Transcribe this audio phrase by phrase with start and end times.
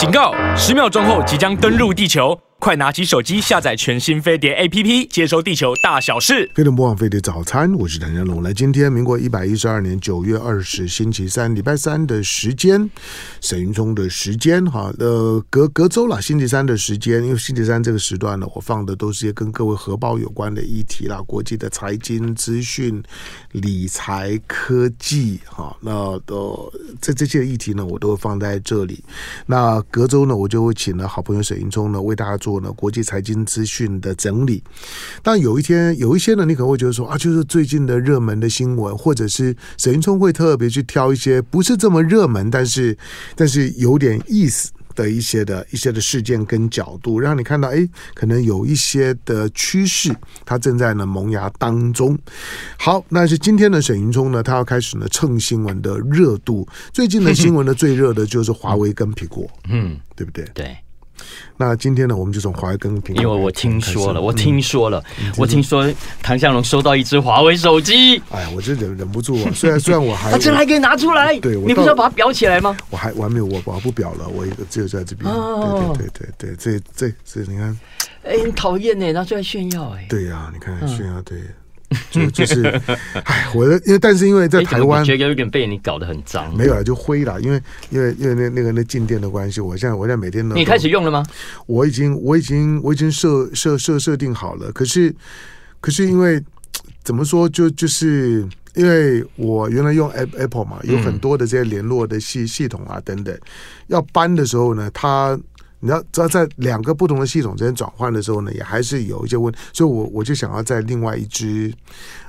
[0.00, 0.32] 警告！
[0.56, 2.34] 十秒钟后即将登陆地球。
[2.60, 6.44] 快拿起手机下载全新飞碟 APP，接收地球大小事。
[6.54, 8.42] 飞碟播放飞碟早餐，我是谭家龙。
[8.42, 12.90] 来，今天民国一百一十二年九月二十星期三，礼拜三的时间，
[13.40, 23.02] 沈云聪的时间哈，呃，隔隔周了，星期三的时间，因为星期三这个时段呢，我放的都是些跟各位荷包有关的议题啦，国际的财经资讯、
[23.52, 25.92] 理财、科技哈，那
[26.26, 29.02] 呃，这这些议题呢，我都会放在这里。
[29.46, 32.49] 那隔周呢，我就会请了好朋友沈云聪呢，为大家做。
[32.50, 34.60] 做呢国际财经资讯的整理，
[35.22, 42.98] 但有一天有一些呢，你可能会觉得说啊，就是最近的热门的新闻，或者是沈云聪会特别去挑一些不是这么热门，但是
[43.36, 50.12] 但是有点意思的一些的一些的事件跟角度，让你看到哎，可能有一些的趋势，
[50.44, 52.18] 它正在呢萌芽当中。
[52.76, 56.66] 好，那是今天的沈云聪呢，他要开始呢蹭新闻的热度。
[56.92, 60.44] 最近的新闻呢， 最热的就是华为跟苹果，嗯，对不对？
[60.52, 60.76] 对。
[61.56, 63.22] 那今天呢，我们就从华为跟苹果。
[63.22, 65.02] 因为我听说了，我听说了，
[65.36, 65.86] 我听说
[66.22, 68.20] 唐向龙收到一只华为手机。
[68.30, 69.50] 哎呀，我这忍忍不住啊！
[69.54, 71.38] 虽然虽然我还， 他这还可以拿出来。
[71.40, 72.76] 对，你不是要把它裱起来吗？
[72.88, 75.30] 我还我还没有，我我不裱了，我只有在这边。
[75.30, 77.78] 哦，对对对对，这这这，你看，
[78.24, 80.06] 哎，很讨厌呢，拿出来炫耀哎。
[80.08, 81.38] 对呀，你看炫耀对。
[82.10, 82.62] 就就是，
[83.24, 86.56] 哎，我的因为但是因为在台湾，觉得有点被你搞得很脏。
[86.56, 87.60] 没有啊，就灰了，因为
[87.90, 90.54] 因为因为那那个那静电的关系，我现在我现在每天都。
[90.54, 91.26] 你开始用了吗？
[91.66, 95.12] 我已经我已经我已经设设设设定好了，可是
[95.80, 96.40] 可是因为
[97.02, 103.36] 怎么说，就就是因为我原来用 Apple 嘛，有很多的这些联络的系系统啊等等，
[103.88, 105.38] 要搬的时候呢，它。
[105.80, 111.72] 你要知道，在两个不同的系统之间转换的时候呢，也还是有一些问题，所以我我就想要在另外一支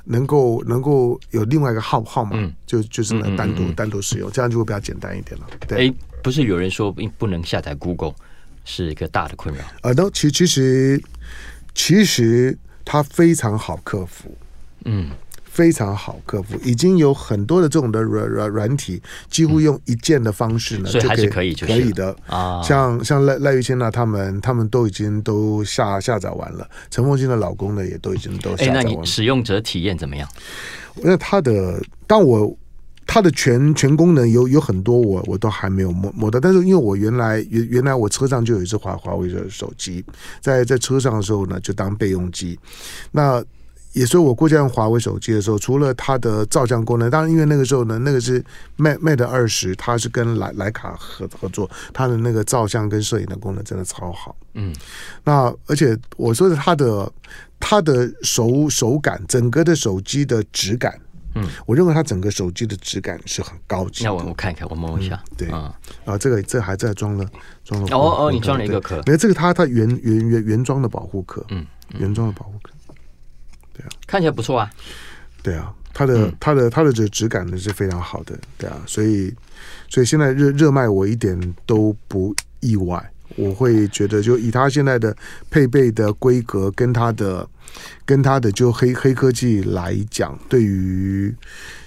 [0.06, 5.48] 能够能够有另外一个号号码，嗯、就就是呢单独、嗯嗯嗯、单独使用，这样就会比较简单一点了。
[5.68, 5.94] 对，哎，
[6.24, 8.16] 不是有人说不能下载 Google
[8.64, 9.64] 是一个大的困扰？
[9.82, 11.02] 呃，都其其实
[11.76, 14.36] 其实它非常好克服，
[14.86, 15.10] 嗯。
[15.52, 22.62] 非常好克服，已经有很多的这种的软软软体，几乎用一键的方式呢，就可以可以可以的啊。
[22.64, 26.66] 像像赖赖玉谦呢，他们他们都已经都下下载完了。
[26.90, 28.80] 陈凤新的老公呢，也都已经都下载完了。
[28.80, 30.26] 哎，那你使用者体验怎么样？
[31.04, 32.58] 那他的，当我
[33.06, 36.40] 他的全全功能有有很多我，我我都还没有摸摸到。
[36.40, 40.02] 但是因为我原来原原来我车上就有一只华华为的手机，
[40.40, 42.58] 在在车上的时候呢，就当备用机。
[43.12, 43.44] 那
[43.94, 48.44] 也所以，我过去用华为手机的时候，除了它的照相功能，当然因为那个时候呢，那个是
[48.78, 54.36] Mate Mate 二十，它是跟莱莱卡合合作，它的那个照相跟摄影的功能真的超好。
[54.54, 54.74] 嗯，
[55.24, 57.12] 那而且我说的它的
[57.60, 61.00] 它的手手感，整个的手机的质感，
[61.36, 64.04] 嗯，我认为它整个手机的质感是很高级。
[64.04, 65.22] 那我我看一看，我摸一下。
[65.32, 65.76] 嗯、对啊，
[66.06, 67.26] 啊，这个这还在装了
[67.64, 67.88] 装了。
[67.98, 69.02] 哦哦，你装了一个壳。
[69.06, 71.66] 没有这个它它原原原原装的保护壳，嗯，
[72.00, 72.71] 原装的保护壳。
[73.82, 74.70] 对啊，看起来不错啊。
[75.42, 78.38] 对啊，它的、嗯、它的它的这个质感呢是非常好的。
[78.58, 79.34] 对啊，所以
[79.90, 83.04] 所以现在热热卖我一点都不意外。
[83.38, 85.16] 我会觉得，就以它现在的
[85.50, 87.48] 配备的规格跟它的
[88.06, 91.34] 跟它的就黑黑科技来讲，对于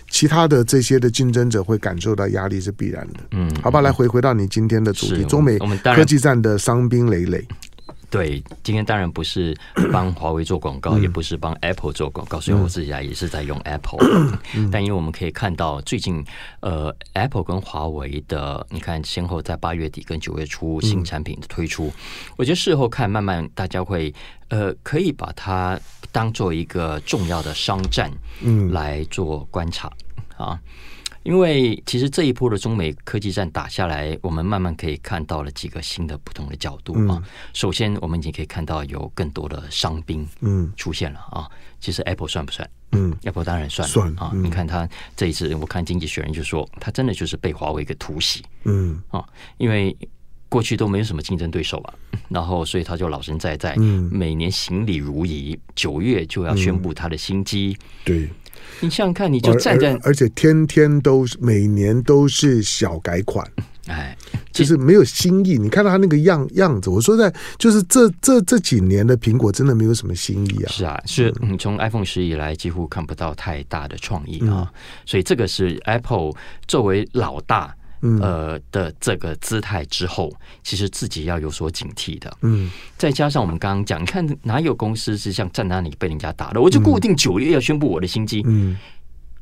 [0.09, 3.21] 其他的这些的竞争者会感受到压力是必然的。
[3.33, 5.59] 嗯，好吧，来回回到你今天的主题，中美
[5.95, 7.47] 科技战的伤兵累累。
[8.11, 9.57] 对，今天当然不是
[9.93, 13.99] 帮华为做广告，嗯、也不是帮 Apple 做广告，所以我自己啊也是在用 Apple。
[14.55, 16.25] 嗯、但因为我们可以看到，最近
[16.61, 21.93] 呃，Apple 跟华为的，你看先后在八月底跟九月初新产品的推出，嗯、
[22.37, 24.15] 我觉得事后看，慢慢大家会
[24.49, 25.79] 呃可以把它
[26.13, 28.09] 当做一个重要的商战，
[28.43, 29.93] 嗯，来做观察、
[30.39, 30.61] 嗯、啊。
[31.25, 37.17] 因为其实这一波的中美科技战打下来，我们慢慢可以看到了几个新的不同的角度啊。
[37.19, 37.25] 嗯、
[37.55, 41.51] 首先，我们已经可以看到有更多的伤兵嗯出现了啊。
[41.81, 42.69] 其实 Apple 算不算？
[42.93, 44.31] 嗯，Apple 当然算算啊。
[44.35, 49.25] 嗯、你看他这一次，我看经济学人就说，他真的就是被华为给突袭嗯啊，
[49.57, 49.97] 因为
[50.51, 51.95] 过去都没有什么竞争对手啊，
[52.29, 58.31] 然后所以他就老神在在，嗯，每年行礼如仪，九月就要宣布他的新机、嗯，对。
[58.81, 63.47] 你想想看，你就站在而，且天天都是每年都是小改款，
[63.89, 64.17] 哎，
[64.53, 65.57] 就是没有新意。
[65.57, 70.69] 你看到他那个样样子，我说在就是这这这几年的苹果真的没有什么新意啊。
[70.71, 74.69] 是啊，是你从 iPhone 十以来几乎看不到太大的创意啊，嗯、
[75.07, 76.33] 所以这个是 Apple
[76.67, 77.75] 作为老大。
[78.21, 82.37] 呃的这个姿态之后，其实自己要有所警惕的。
[82.43, 86.61] 嗯，再加上我们刚刚讲，你看哪有公司是像站那里被人家打的？
[86.61, 88.43] 我就固定九月要宣布我的新机。
[88.47, 88.77] 嗯，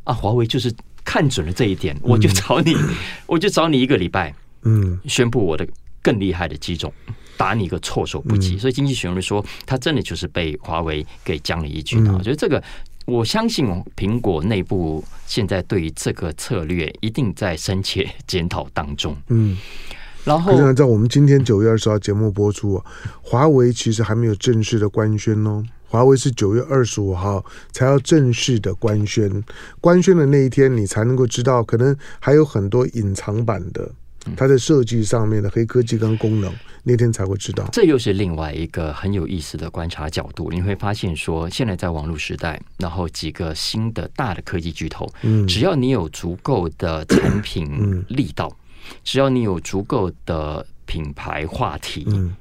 [0.04, 0.72] 啊，华为就是
[1.04, 2.74] 看准了这一点，我就找你，
[3.26, 4.34] 我就找你一个礼拜。
[4.64, 5.66] 嗯，宣布我的
[6.00, 6.92] 更厉害的机种，
[7.36, 8.54] 打你一个措手不及。
[8.54, 12.12] 嗯、所以经济学人说，他真的就是被华为给将了一军啊！
[12.14, 12.62] 我、嗯、觉得这个，
[13.06, 13.66] 我相信
[13.96, 19.16] 苹果内部现在对于这个策略一定在深切检讨当中。
[19.28, 19.56] 嗯，
[20.24, 22.84] 然后按照我们今天九月二十号节目播出啊，
[23.20, 25.64] 华为其实还没有正式的官宣哦。
[25.88, 29.44] 华为是九月二十五号才要正式的官宣，
[29.78, 33.90] 官宣的那一天你才能够知道，可能还有很多隐藏版的，
[34.36, 36.52] 它在设计上面的黑科技跟功能，
[36.82, 37.68] 那天才会知道。
[37.72, 48.54] 这又是另外一个很有意思的观察角度，你会发现说，现在在网络时代，然后几个新的大的科技巨头，嗯，只要你有足够的产品力道，
[49.02, 52.34] 只要你有足够的品牌话题，嗯。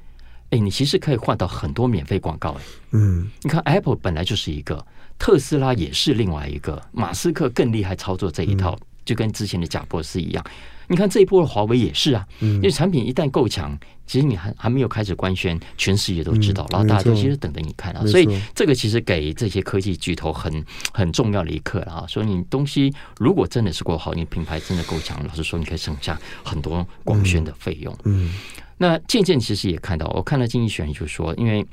[0.50, 2.62] 哎，你其实可以换到很多免费广告哎。
[2.90, 4.84] 嗯，你看 Apple 本来就是一个，
[5.18, 10.44] 特斯拉也是另外一个，马斯克更厉害操作这一套，嗯、就跟之前的贾博士一样。
[10.88, 18.04] 你看这一波的华为也是啊，嗯、因为产品一旦够强，其实你还还没有开始官宣，全世界都知道，嗯、然后大家都其实等着你看啊。
[18.06, 22.06] 所以这个其实给这些科技巨头很很重要的一课了啊。
[22.08, 27.92] 所以你东西如果真的是够好，你品牌真的够强，老实说，你可以省下很多广宣的费用。
[28.04, 28.26] 嗯。
[28.26, 28.34] 嗯
[28.78, 31.64] 那渐渐其实也看到，我看到经济学人就说，因为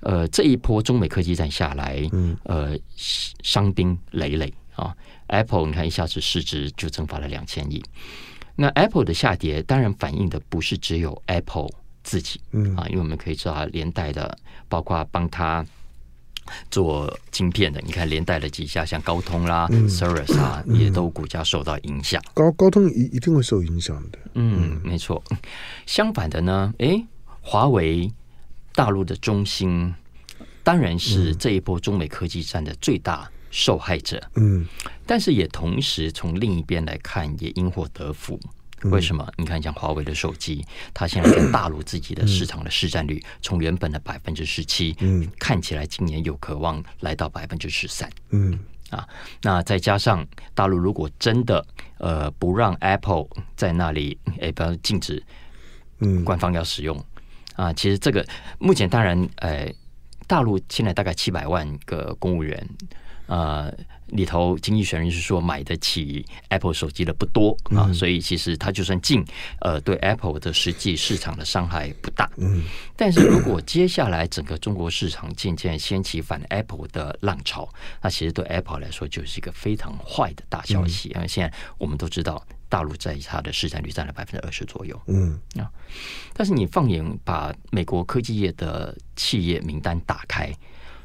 [0.00, 2.76] 呃这一波中美科技战下来，嗯，呃
[3.42, 4.94] 伤兵累累啊。
[5.28, 7.82] Apple 你看一下子市值就蒸发了两千亿。
[8.60, 11.68] 那 Apple 的下跌当然反映的不是只有 Apple
[12.02, 14.36] 自己，嗯啊，因为我们可以知道连带的
[14.68, 15.64] 包括帮他。
[16.70, 22.22] 做晶片的，你看连带了几家，像高通啦、Cirrus、嗯、啊，也都股价受到影响。
[22.32, 24.18] 高高通一一定会受影响的。
[24.32, 25.22] 嗯，没错。
[25.84, 27.04] 相反的呢，诶，
[27.42, 28.10] 华为
[28.74, 29.94] 大陆的中兴，
[30.62, 34.22] 当然是这一波中美科技战的最大受害者。
[34.34, 34.66] 嗯，
[35.06, 38.38] 但是也同时从另一边来看，也因祸得福。
[38.84, 39.26] 为什么？
[39.36, 40.64] 你看，像华为的手机，
[40.94, 48.58] 它现在在大陆自己的市场的市占率，从原本的百分之十七，嗯，看起来今年有渴望来到百分之十三，嗯。
[48.90, 49.06] 啊，
[49.42, 51.62] 那再加上大陆如果真的
[51.98, 55.22] 呃不让 Apple 在那里，哎，不要禁止，
[55.98, 56.98] 嗯，官方要使用
[57.54, 58.26] 啊，其实这个
[58.58, 59.70] 目前当然，呃，
[60.26, 62.66] 大陆现在大概七百万个公务员，
[63.28, 63.72] 呃。
[64.12, 69.22] 里头经济学人是说买得起 Apple 手机的不多啊，嗯、所以其实它就算进，
[69.60, 72.26] 呃，对 Apple 的实际市场的伤害不大。
[72.38, 72.62] 嗯，
[72.96, 77.68] 但是如果接下来整个中国市场渐渐掀起反 Apple 的浪潮，
[78.00, 81.10] 那其实对 Apple 来说就是一个非常坏的大消息。
[81.10, 84.98] 嗯、因为现在我们都知道，大陆在它的市占率占了百分之二十左右。
[85.08, 85.70] 嗯啊，
[86.32, 90.50] 但是你放眼把美国科技业的企业名单打开。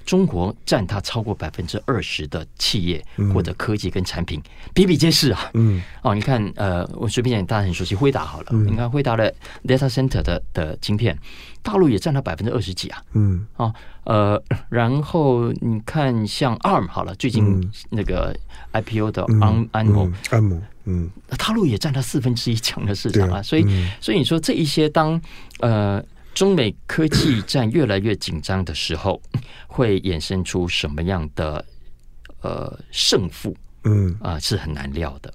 [0.06, 3.04] 中国占它超过百分之二十的企业
[3.34, 4.42] 或者科技跟产品
[4.74, 5.50] 比比皆是啊。
[5.54, 8.48] 嗯，哦，你看，呃，我随便讲，大家很熟悉辉达好了。
[8.52, 9.34] 嗯，你看辉达的
[9.66, 11.18] data center 的的晶片，
[11.62, 13.02] 大陆也占了百分之二十几啊。
[13.14, 13.74] 嗯，哦，
[14.04, 18.36] 呃，然后你看像 ARM 好了，最近那个
[18.74, 23.42] IPO 的 ARM ARM，嗯，大陆也占了四分之一强的市场啊。
[23.42, 23.66] 所以，
[24.02, 25.20] 所以你说这一些当
[25.62, 26.04] 呃。
[26.34, 29.22] 中美科技战越来越紧张的时候，
[29.68, 31.64] 会衍生出什么样的
[32.42, 33.56] 呃胜负？
[33.84, 35.34] 嗯啊、呃，是很难料的。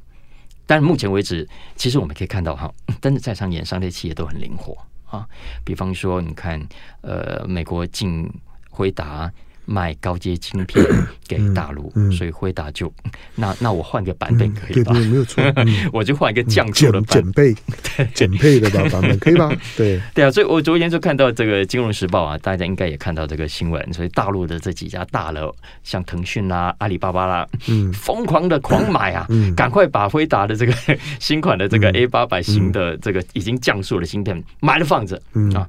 [0.66, 5.26] 但目前为止，其实我们可以看到哈，真的在商言商的企业都很灵活啊。
[5.64, 6.60] 比方说，你看
[7.02, 8.28] 呃，美国进
[8.70, 9.32] 辉达。
[9.68, 10.82] 卖高阶晶片
[11.28, 12.08] 给大陆，嗯。
[12.08, 12.90] 嗯、所以辉达就
[13.34, 14.92] 那那我换个版本可以吧？
[14.94, 17.54] 嗯、对，没有错，嗯、 我就换一个降速的版减配，
[18.14, 19.52] 减配的版本可以吧？
[19.76, 20.00] 对。
[20.14, 30.72] 对啊，所以我昨天就看到这个《金融时报》啊，大家应该也看到这个新闻，所以大陆的这几家大了，像腾讯啦、阿里巴巴啦，嗯，疯狂的狂买啊，嗯，赶快把辉达的这个
[31.20, 35.52] 新款的这个 A 八百型的这个已经降速的芯片买了放着，嗯。
[35.52, 35.68] 啊。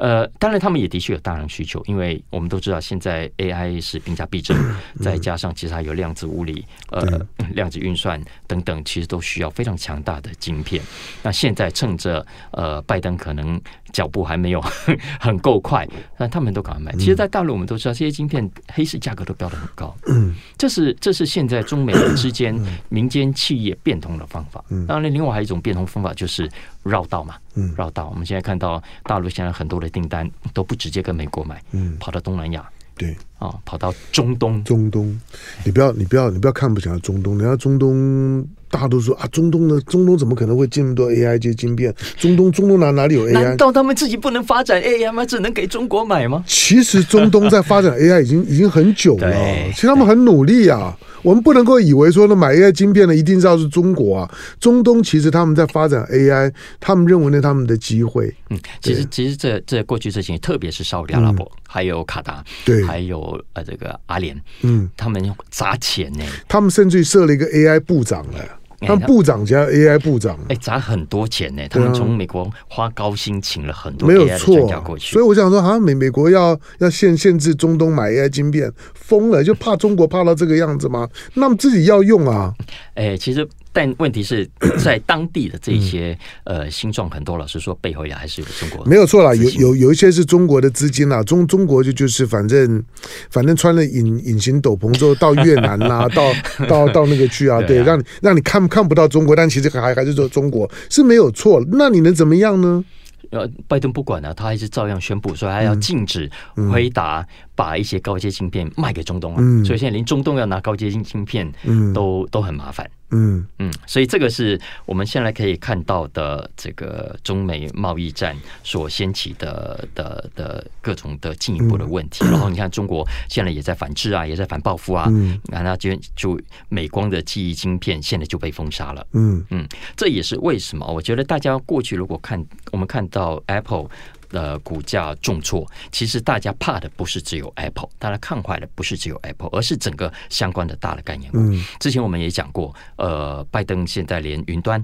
[0.00, 4.56] 呃，当然，他们也的确有大量需求，因为我们都知道现在 AI 是兵家必争，
[5.02, 10.82] 再加上其实还有量子物理、呃，量子运算等等，其实都需要非常强大的晶片。
[11.22, 13.60] 那现在趁着呃，拜登可能
[13.92, 14.60] 脚步还没有
[15.20, 15.86] 很够快，
[16.18, 16.92] 那他们都赶快买。
[16.92, 19.94] 其实，在大陆我们都知道，这些晶片黑市价格都标的很高。
[20.06, 22.54] 嗯，这是这是现在中美之间
[22.88, 24.64] 民间企业变通的方法。
[24.68, 26.50] 嗯当然，另外还有一种变通方法就是
[26.82, 27.34] 绕道嘛。
[27.54, 28.08] 嗯，绕道。
[28.10, 35.20] 我们现在看到大陆现在很多的订单都不直接跟美国买，嗯，跑到东南亚，对，啊、哦，跑到中东，中东，
[35.64, 41.92] 你不要，你不要，你不要看不起中东，人家中东大家都说啊，中东呢，中东怎么可能会进那么多 AI 这些晶片？
[42.16, 43.32] 中东中东哪哪里有 AI？
[43.32, 45.26] 难道他们自己不能发展 AI 吗？
[45.26, 46.44] 只能给中国买吗？
[46.46, 49.32] 其实中东在发展 AI 已经已经很久了，
[49.74, 50.96] 其实他们很努力啊。
[51.22, 54.34] 我们不能够以为说呢，买 AI 晶片的一定是要是中国啊。
[54.58, 58.34] 中东其实他们在发展 AI，他们认为呢他们的机会。
[58.48, 68.38] 嗯，其实其实这这过去这些年，特别是沙特阿拉伯，嗯、还有卡达，对，还有呃这个阿联，嗯，他们用砸钱呢，他们甚至于设了一个 AI 部长了。
[68.80, 71.62] 他们部长加 AI 部长，哎，砸很多钱呢。
[71.68, 74.68] 他们从美国花高薪请了很多没有错，
[74.98, 81.08] 所以我想说，好像美美国要要限限制中东买 AI 晶片，疯了，就怕中国怕到这个样子吗？
[81.34, 82.54] 那么自己要用啊。
[82.94, 83.46] 哎，其实。
[83.72, 84.48] 但问题是
[84.82, 88.84] 在当地的这些呃新创很多，老师说背后也还是有中国。
[88.84, 92.82] 没有错啦，有有有一些是中国的资金啦，中中国就就是反正
[93.30, 96.32] 反正穿了隐隐形斗篷之后到越南啦， 到
[96.66, 102.84] 到到那个去啊，对，让你让你看看不到中国，但其实还还是说中国是没有错，那你能怎么样呢？
[103.30, 106.28] 呃，拜登不管了，他还是照样宣布说他要禁止
[106.72, 107.24] 回答
[107.54, 111.48] 把一些高阶芯片卖给中东啊，嗯，所以现在连中东要拿高阶晶芯片
[111.94, 112.90] 都，嗯，都很麻烦。
[113.10, 122.24] 嗯嗯，所以这个是我们现在可以看到的这个中美贸易战所掀起的的的各种的进一步的问题。
[122.24, 125.06] 然后你看，中国现在也在反制啊，也在反报复啊。
[125.10, 129.06] 嗯，那他就就美光的记忆晶片现在就被封杀了。
[129.12, 130.86] 嗯嗯，这也是为什么？
[130.86, 133.88] 我觉得大家过去如果看我们看到 Apple。
[134.30, 141.38] 的股价重挫，其实大家怕的不是只有 Apple，大家看坏的不是只有 Apple，而是整个相关的大的概念股。
[141.38, 144.82] 嗯，之前我们也讲过，呃，拜登现在连云端，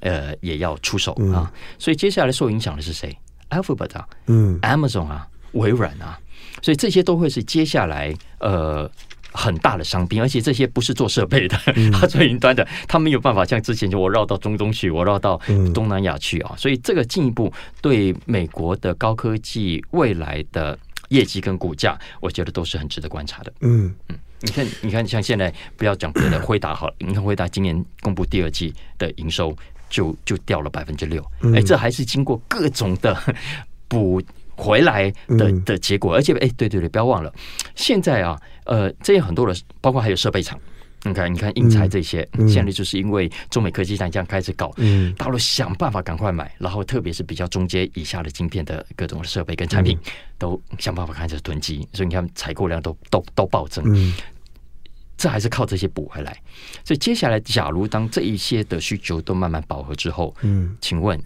[0.00, 3.16] 呃，也要出手啊，所以接下来受影响的是谁
[3.50, 6.18] ？Alphabet 啊，嗯，Amazon 啊，微软啊，
[6.60, 8.90] 所以这些都会是接下来呃。
[9.38, 11.56] 很大的伤兵，而且这些不是做设备的，
[11.92, 15.40] 他做云端的，他没有办法像之前就我绕到中东去，我绕到
[15.72, 20.76] 东南亚去啊，所以这个进一步对美国的高科技未来的
[21.10, 23.52] 业绩跟股价，我觉得都是很值得观察的。
[23.60, 23.94] 嗯。
[24.08, 29.56] 嗯，你看，你看，像现在不要讲别的，辉达好了，你看辉达今年公布第二季的营收
[29.88, 33.16] 就就掉了百分之六，哎，这还是经过各种的
[33.86, 34.20] 补。
[34.60, 37.32] 回来的的结果，而且哎，对对对，不要忘了，
[37.76, 38.36] 现在啊，
[38.68, 40.60] 呃，这些很多的，包括还有设备厂，
[41.04, 44.70] 你看，你看英才这些，现在就是因为中美科技战这样开始搞，
[45.16, 49.98] 大陆想办法赶快买，然后特别是比较中阶以下的晶片的各种设备跟产品，
[50.36, 54.12] 都想办法开始囤积，所以你看采购量都都都暴增，
[55.16, 56.36] 这还是靠这些补回来。
[56.84, 61.18] 所以接下来，假如当这一些的需求都慢慢饱和之后，嗯，请问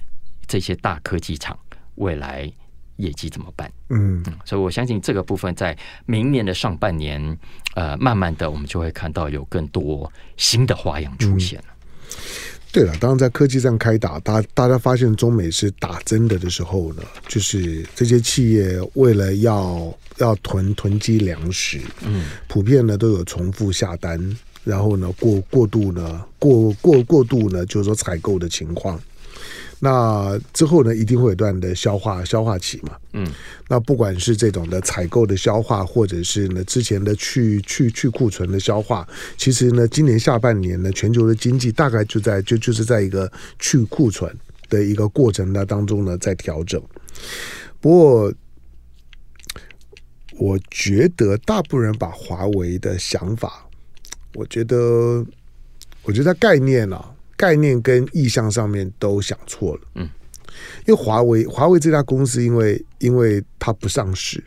[0.47, 1.59] 这些大科技厂
[1.97, 2.49] 未来？
[2.97, 3.71] 业绩怎么办？
[3.89, 7.39] 嗯，所以我相信这个部分在明年的上半年，
[7.75, 11.65] 呃，慢慢的我们就会看到有更多新的花样出现了。
[11.69, 12.17] 嗯、
[12.73, 29.01] 对了，当然在科技战开打，大大家发现中美是打真的的时候呢，就是这些企业为了要要囤囤积粮食，嗯，普遍呢都有重复下单，然后呢过过度呢过过过度呢就是说采购的情况。
[29.85, 32.97] 那之后呢，一定会有段的消化消化期嘛。
[33.15, 33.27] 嗯，
[33.69, 39.05] 那不管是这种的采购的消化，或者是呢之前的去去去库存的消化，
[39.37, 44.33] 其实呢，今年下半年呢，全球的经济大概就在就就是在一个去库存
[44.69, 46.81] 的一个过程的当中呢，在调整。
[47.81, 48.33] 不过，
[50.39, 53.67] 我觉得大部分人把华为的想法，
[54.35, 55.27] 我觉得，
[56.05, 57.13] 我觉得概念啊。
[57.43, 60.09] 概念跟意向上面都想错了，嗯，
[60.87, 64.41] 因为华为华为这家公司，因为因为它不上市，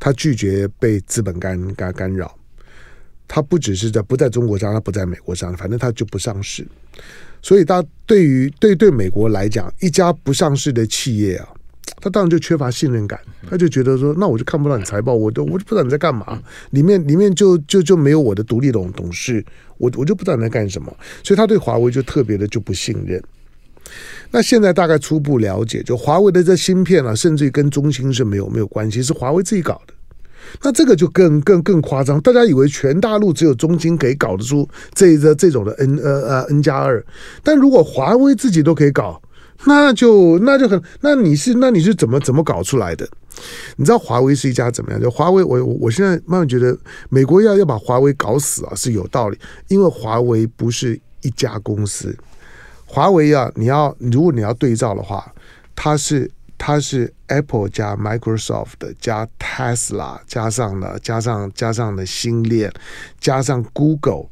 [0.00, 2.36] 它拒绝被资本干干干扰，
[3.28, 6.66] 它不只是在不在中国上，它不在美国上，反正它就不上市，
[7.40, 11.48] 所以它对于对对美国来讲，一家不上市的企业啊。
[12.00, 13.18] 他当然就缺乏信任感，
[13.50, 16.40] 他就觉得说，那我就看不到你财报，我都我就不知道你在干嘛，
[16.70, 19.44] 里面里面就就就没有我的独立董董事，
[19.78, 23.22] 我我就不知道你在干什么，所以他对华为就特别的就不信任。
[24.30, 29.94] 那现在大概初步了解，就华为的这芯片啊，甚至于跟中兴是没有没有关系，是华为自己搞的。
[30.62, 37.04] 那这个就更更更夸张，大家以为全大陆只有中兴可以搞得出这这这种的 N 呃呃 N 加二，
[37.42, 39.20] 但如果华为自己都可以搞。
[39.64, 43.08] 那就那就很，那你是那你是怎么怎么搞出来的？
[43.76, 45.00] 你知道华为是一家怎么样？
[45.00, 46.76] 就华为，我我现在慢慢觉得，
[47.08, 49.38] 美国要要把华为搞死啊是有道理，
[49.68, 52.16] 因为华为不是一家公司，
[52.86, 55.32] 华为啊，你要如果你要对照的话，
[55.74, 62.72] 它是它是 Apple 加 Microsoft 加 Tesla 加上了加上加上了星链
[63.20, 64.26] 加上 Google。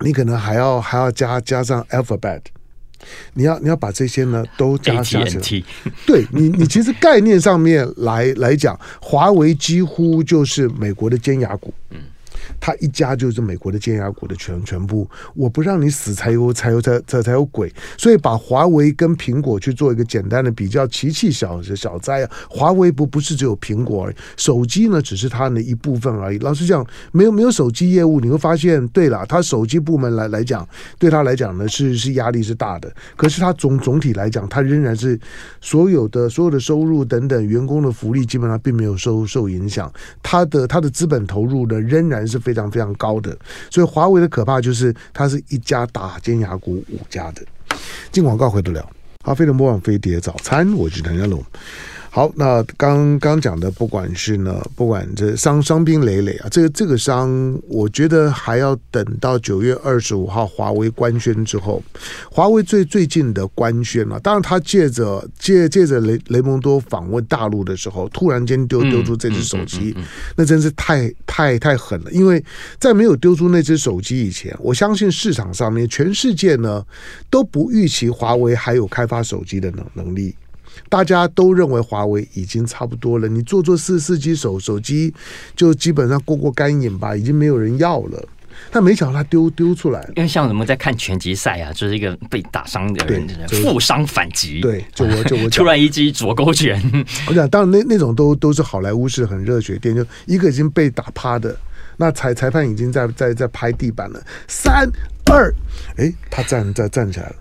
[0.00, 2.42] 你可能还要还要加加上 alphabet，
[3.34, 5.64] 你要你要把这些呢 都加加起来。
[6.06, 11.72] 对你你其实概念上面来来讲，华为几乎就是美国的尖牙股。
[11.90, 11.98] 嗯。
[12.60, 22.30] 他一家就是美国的尖牙股的全全部，我不让你死才有才有才才才有鬼，所以把华为跟苹果去做一个简单的比较，奇奇小小灾啊！
[22.48, 26.38] 华为不不是只有苹果而已，手机呢只是它的一部分而已。
[26.38, 30.66] 老实讲，没有没有手机业务，你会发现，对了，他手机部门来来讲，
[30.98, 32.90] 对他来讲呢是是压力是大的。
[33.16, 35.18] 可是他总总体来讲，他仍然是
[35.60, 42.35] 所有的所有的收入等等，员工的福利基本上并没有受受影响，他的他的资本投入呢仍然是。
[42.38, 43.36] 非常非常高的，
[43.70, 47.42] 所以华为的可怕就是它是一家打尖牙股五家的。
[48.10, 48.88] 进广告回得了，
[49.22, 51.44] 好，飞碟播放飞碟早餐，我是谭家龙。
[52.16, 61.82] 好，那刚刚讲的，不管是呢，不管这伤伤兵累累啊，这个这个伤，我觉得还要等到九月二十五号华为官宣之后，
[62.30, 69.94] 华为最最近的官宣啊，当然他借着借借着雷雷蒙多访问大陆的时候，突然间丢丢出这只手机，
[70.36, 72.10] 那真是太太太狠了。
[72.10, 72.42] 因为
[72.78, 76.82] 在没有丢出那只手机以前，我相信市场上面全世界呢
[77.28, 80.34] 都不预期华为还有开发手机的能能力。
[80.88, 85.12] 大家都认为华为已经差不多了，你做做四四 G 手手机，
[85.54, 88.28] 就基本上过过干瘾吧，已经没有人要了。
[88.70, 94.60] 但没想到他丢丢出来，因为像我们在看拳击赛啊，就是一个被打伤的人，负伤反击。
[94.60, 96.80] 对，就我就我 突然一击左勾拳，
[97.28, 101.54] 我讲当然那那种都都是好莱坞式很热血电，就一个已经被打趴的，
[101.98, 104.90] 那裁裁判已经在在在拍地板了，三
[105.26, 105.52] 二，
[105.98, 107.36] 哎，他站站站起来了。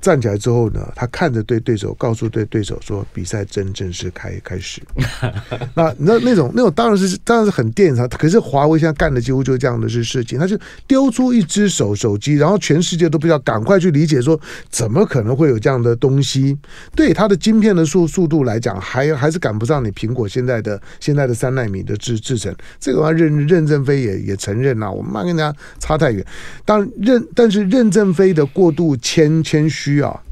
[0.00, 4.80] 站起来之后呢，他看着对对手，告诉对对手说：“比赛真正式开开始。
[5.76, 14.40] ”那那那种那种当然是当然是很电影，可是华为现在干的几乎就是这样的事事情，他就丢出一只手手机，然后全世界都比较赶快去理解说，
[14.70, 16.56] 怎么可能会有这样的东西？
[16.96, 22.54] 对它的晶片的速速度来讲，还 还是赶不上你苹果现在的现在的三纳米的制制程。
[22.78, 26.24] 这个话任任正非也也承认啊，我们跟人家差太远。
[26.64, 29.89] 当任但是任正非的过度谦谦虚。
[29.90, 30.22] 需要，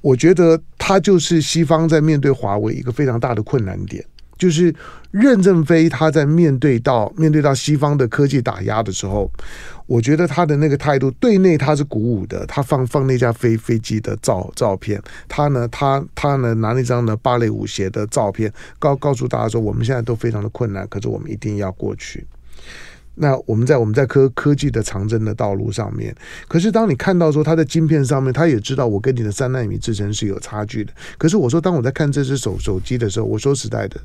[0.00, 4.02] 我觉得他就是西方在面对华为一个非常大的困难点，
[4.38, 4.74] 就是
[5.10, 9.30] 任正非他在面对到面对到西方的科技打压的时候，
[9.86, 22.26] 我觉得他的那个态度对内他是鼓舞的，他放放那架飞飞机的照照片，他呢他他呢拿那张呢芭蕾舞鞋的照片，告告诉大家说我们现在都非常的困难，可是我们一定要过去。
[23.16, 26.14] 那我们在我们在科科技的长征的道路上面，
[26.48, 30.92] 可是当你看到说它在晶片上面，他也知道我跟你的三纳米制程是有差距的。
[31.16, 34.00] 可是我说，当我在看这只手手机的时候，我说实在的，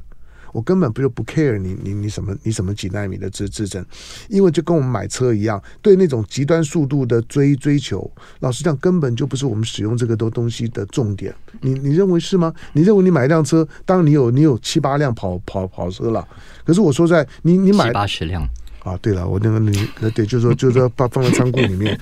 [0.52, 3.84] 我根本不就不 care 你你你什么你什么几纳米的制制程，
[4.30, 11.34] 因为就跟我们买车一样，对那种极端速度的追追求，老实讲根本就不是我们使用这个东东西的重点。
[11.62, 12.54] 你你认为是吗？
[12.74, 16.28] 你认为你买一辆车，当你有你有七八辆跑跑跑车了，
[16.64, 18.48] 可是我说在你你买八十辆。
[18.84, 22.00] 啊，对了，我那个你那对，就是说就是说把放在仓库里面。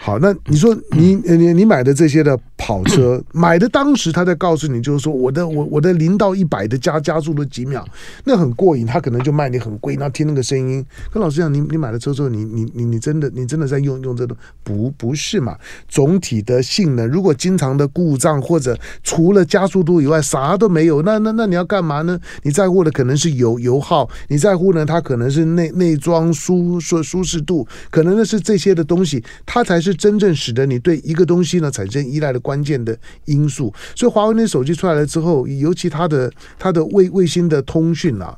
[0.00, 7.84] 好，那你说你你你买的这些的跑车，买的当时他在告诉你，就是说我的我我的零到一百的加加速的几秒，
[8.22, 10.84] 那很过瘾，他可能就卖你很贵，然后听那个声音。
[11.12, 15.56] 跟老师讲，你你买了车之后，你你你你真的你真的在用用这个不不是嘛？
[15.88, 22.16] 总体的性能，如果经常的故障或者除了加速度以外啥都没有，那那那你要干嘛呢？
[22.44, 25.95] 你在乎的可能是油油耗，你在乎呢，它可能是内内。
[25.96, 33.72] 装舒舒舒适度，可能的是这些的东西，它才是真正使得你对一个东西呢产生依赖的关键的因素。
[33.94, 38.36] 所以华为那手机出来了之后，尤其它的它的卫卫星的通讯啊，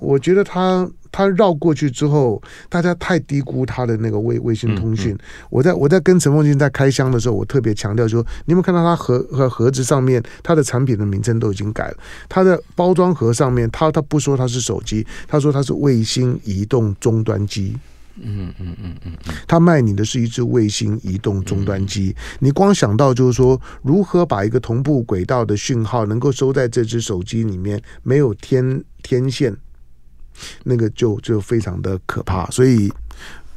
[0.00, 0.88] 我觉得他。
[1.12, 5.18] 他绕过去之后，大家太低估他的那个卫卫星通讯。
[5.50, 11.96] 我在我在跟陈凤金在开箱的时候，我特别强调说，你有没有看到他盒和盒子上面，它的产品的名称都已经改了。
[12.28, 17.76] 它的包装盒上面，他他不说他是手机，他说他是卫星移动终端机。
[18.14, 19.12] 嗯嗯嗯嗯，
[19.48, 22.14] 他卖你的是一只卫星移动终端机。
[22.38, 29.56] 你光想到就是说，如何把一个同步轨道的讯号能够收在这只手机里面，没有天天线。
[30.64, 32.92] 那个就就非常的可怕，所以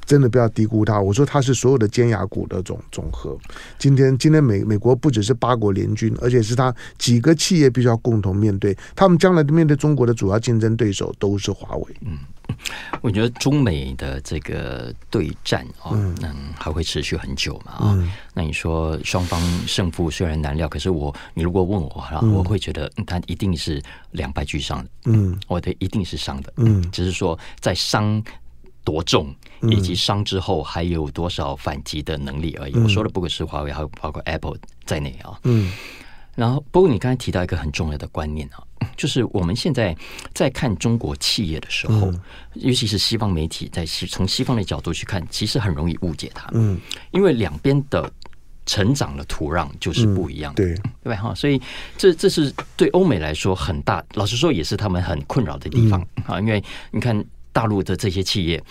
[0.06, 1.00] 真的不要低估它。
[1.00, 3.38] 我说它是所有的尖牙股的总总和。
[3.78, 11.96] 今天今天美美国不只是八国联军，而且是它几个企业必须要共同面对，他们将来面对中国的主要竞争对手都是华为。
[12.02, 12.18] 嗯。
[13.02, 17.80] 我觉得中美的这个对战哦，嗯，还会持续很久嘛啊？
[17.96, 24.90] 嗯、那你说双方胜负虽然难料，可是我你如果问我哈，嗯、我会觉得他一定是两败俱伤的。
[25.06, 26.54] 嗯，我的一定是伤的。
[26.58, 28.22] 嗯，只是说在伤
[28.84, 32.78] 多重，以及伤之后还有多少反击的能力而已。
[32.78, 35.40] 我说的不只是华为，还有包括 Apple 在内啊。
[35.44, 35.72] 嗯。
[36.36, 38.64] 然后，不过你刚才提到一个很重要的观念啊，
[38.98, 39.96] 就是我们现在
[40.34, 42.20] 在看中国企业的时候，嗯、
[42.56, 46.50] 尤其是西方媒体在西从西方的角度去看，其实很容易误解它。
[46.54, 46.80] 嗯，
[47.12, 48.12] 因为两边的
[48.66, 51.22] 成长的土壤就是不一样的，对对吧？
[51.22, 51.62] 哈，所以
[52.00, 56.40] 这这是对欧美来说很大，老实说也是他们很困扰的地方啊。
[56.40, 58.62] 因为你看大陆的这些企业。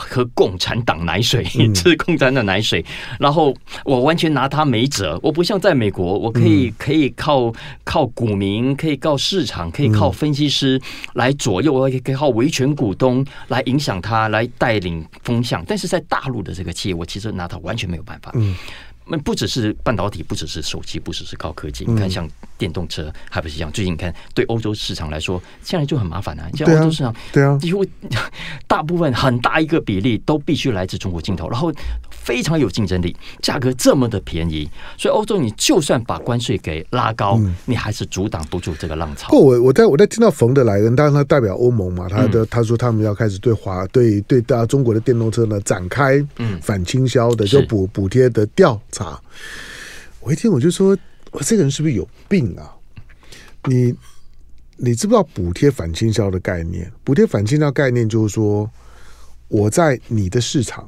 [0.00, 1.42] 喝共产党奶水，
[1.74, 3.52] 吃共产党奶水，嗯、 然后
[3.84, 5.18] 我完全拿他没辙。
[5.24, 10.80] 我不像在美国，我可以可以靠靠股民，可以靠市场，可以靠分析师
[11.14, 15.64] 来左右，我也可以靠维权股东来影响他，来带领风向。
[15.66, 18.30] 但是在大陆的这个企业，我其实拿他完全没有办法。
[18.36, 18.54] 嗯。
[19.10, 21.84] 那不只是半导体，不只是手机，不只是高科技。
[21.86, 23.72] 你看，像电动车，还不是一样？
[23.72, 26.48] 最近你看，对欧洲市场来说，现在就很麻烦啊。
[26.54, 27.84] 像欧洲市场，对啊，几乎
[28.68, 31.72] 大部分很大一个比例都必须来自中国镜头，然后
[32.28, 39.30] 非常有竞争力，价格这么的便宜，所以欧洲你就算把关税给拉高，你还是阻挡不住这个浪潮。
[39.30, 46.22] 不，我我在我在听到冯德莱恩，当然他代表欧盟嘛，他的他说他们要开始对华对对大中国的电动车呢展开
[46.60, 49.06] 反倾销的就补补贴的调查。
[49.06, 49.22] 啊！
[50.20, 50.94] 我一听我就说，
[51.30, 52.76] 我这个人是不是有病啊？
[53.64, 53.94] 你
[54.76, 56.92] 你知不知道补贴反倾销的概念？
[57.02, 58.70] 补贴反倾销概念就是说，
[59.48, 60.86] 我在你的市场，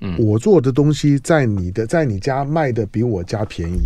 [0.00, 3.80] 嗯，我做的东西在你的在你家卖的比我家便宜，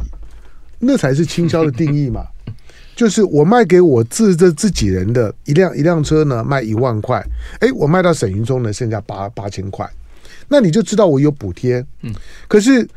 [0.79, 2.27] 那才是倾销的定义嘛。
[2.94, 7.25] 就是我卖给我自这自己人的一辆一辆车呢，卖一万块，
[7.61, 9.88] 哎，我卖到沈云中呢，剩下八八千块，
[10.48, 12.12] 那你就知道我有补贴，嗯，
[12.48, 12.88] 可是。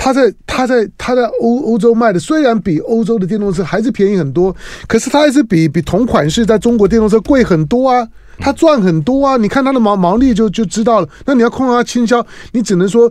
[0.00, 4.54] 他在他在他在欧欧洲卖的，虽然比欧洲的电动车还是便宜很多，
[4.86, 11.08] 可是他还是比比同款式在中国电动车贵很多啊，他赚很多啊，你看他的毛毛利就就知道了。
[11.26, 13.10] 那你要控制他倾销，你只能说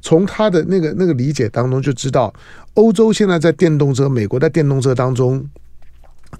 [0.00, 2.32] 从他的那个那个理解当中就知道，
[2.74, 5.48] 欧洲现在在电动车，美国在电动车当中。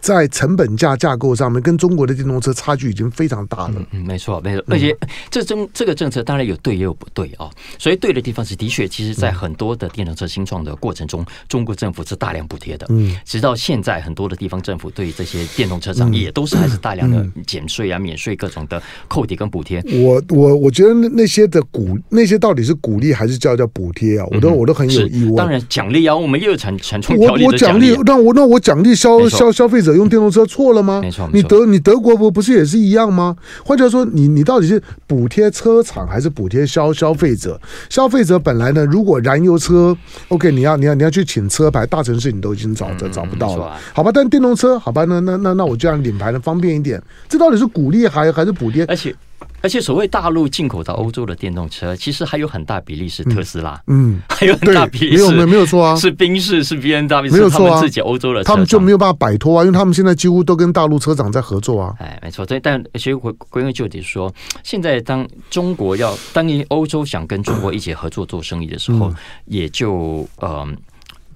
[0.01, 3.75] 在成本价架构上面，跟中国的电动车差距已经非常大了。
[3.91, 4.65] 嗯，没错，没错。
[4.69, 4.97] 而且
[5.31, 7.51] 这政这个政策当然有对也有不对啊。
[7.79, 12.87] 所以对的地方是，的确，其实，在很多的电动车新创的过程中，中国政府是大量补贴的。
[12.91, 19.83] 嗯，直到现在，很多的地方政府对这些电动车厂也都是还是大量的减税啊、免税各种的扣抵跟补贴。
[20.05, 24.27] 我我我觉得那些的鼓那些到底是鼓励还是叫叫补贴啊？
[24.31, 25.35] 我都我都很有疑问。
[25.37, 29.86] 当然奖励啊，我们也有产产出我我奖励，那我那我奖励消消消费者。
[29.95, 31.01] 用电动车错了吗？
[31.03, 33.37] 没错，你德你德国不不是也是一样吗？
[33.65, 37.61] 换句话说，你你到底是补贴车厂还是补贴消消费者？
[37.89, 39.97] 消费者本来呢，如果燃油车
[40.29, 44.11] ，OK，你要你要你要去请车牌，大城市你都已经找着找不到了，好吧？
[44.13, 48.85] 但电动车，好吧，那那那那我这样领牌呢方便一点，这到底是鼓励还还是补贴？
[48.87, 49.15] 而且。
[49.61, 61.95] 而且，所谓大陆进口到欧洲的电动车，其实还有很大比例是特斯拉，嗯，还有很大比例是没有没有错啊，是宾士，是 B N W，没有错啊，自己欧洲的，他们就没有办法摆脱啊，因为他们现在几乎都跟大陆车厂在合作啊。
[61.99, 69.13] 哎，没错，但其实回归根究底说，现在当中国要当你欧洲想跟中国一起合作做生意的时候，
[69.47, 70.77] 也就嗯。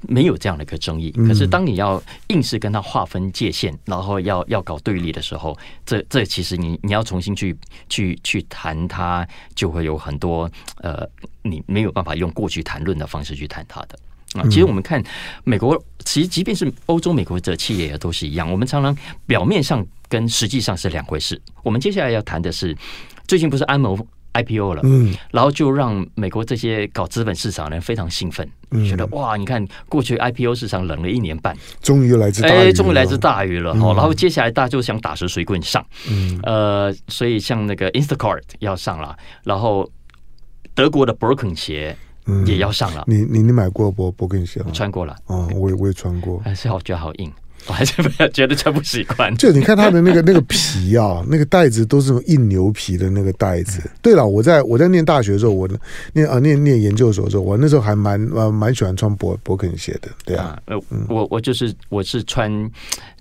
[0.09, 7.57] 没有这样的一个争议，可是当你要硬是跟他划分界限，然后要要搞对立的时候，这这其实你你要重新去
[7.89, 11.07] 去去谈它，就会有很多呃，
[11.43, 13.99] 你没有办法用过去谈论的方式去谈它的
[14.41, 14.43] 啊。
[14.49, 15.03] 其实我们看
[15.45, 21.41] 美国，其实即便是欧洲、美国的企业也都是一样，我们常常表面上跟实际上是两回事。
[21.63, 22.77] 我们接下来要谈的是，
[23.27, 23.99] 最近不是安谋。
[24.33, 39.91] IPO 了，嗯，然后就让美国这些搞资本市场的人非常兴奋，嗯，觉得哇，你看过去 IPO 市场冷了一年半，终于来自，哎，终于来自大鱼了，哦，然后接下来大家就想打蛇随棍上，嗯，呃，所以像那个 Instacart 要上了，然后
[40.75, 41.97] 德国的 Broken 鞋
[42.47, 44.71] 也要上了，你你你买过博 Birken 鞋吗？
[44.73, 47.33] 穿过了，哦，我也我也穿过，还是好觉得好硬。
[47.67, 49.35] 我还是不要觉得穿不习惯。
[49.37, 53.81] 就你看它的那个那个皮啊，那个袋子都是那种硬牛皮的那个袋子。
[54.03, 55.69] 对了，我在我在念大学的时候，我
[56.13, 60.09] 念啊念念研究所的时候，我那时候还蛮蛮蛮喜欢穿勃勃肯鞋的。
[60.25, 62.51] 对啊，呃，我我就是我是穿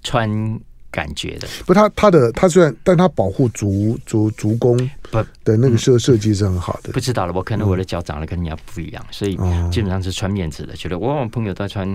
[0.04, 0.60] 穿。
[0.91, 4.78] 感觉的不，他他的他虽然，但他保护足足足弓
[5.12, 6.91] 不的那个设设计是很好的。
[6.91, 9.36] 不知道了，我可能我的脚长得跟人家不一样，所以
[9.71, 10.75] 基本上是穿面子的。
[10.75, 11.88] 觉得我朋友都在穿